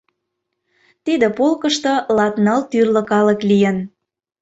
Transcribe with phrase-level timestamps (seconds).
[1.03, 3.77] Тиде полкышто латныл тӱрлӧ калык лийын.